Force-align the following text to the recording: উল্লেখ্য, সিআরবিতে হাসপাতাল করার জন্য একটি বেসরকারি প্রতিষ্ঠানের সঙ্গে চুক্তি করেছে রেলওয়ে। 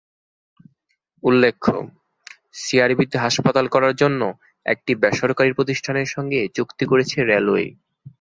উল্লেখ্য, 1.23 1.71
সিআরবিতে 2.53 3.17
হাসপাতাল 3.17 3.65
করার 3.67 3.93
জন্য 3.95 4.21
একটি 4.65 4.91
বেসরকারি 4.95 5.51
প্রতিষ্ঠানের 5.53 6.07
সঙ্গে 6.07 6.39
চুক্তি 6.55 6.85
করেছে 6.85 7.17
রেলওয়ে। 7.23 7.65